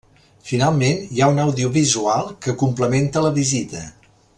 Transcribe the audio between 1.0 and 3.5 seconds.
hi ha un audiovisual que complementa la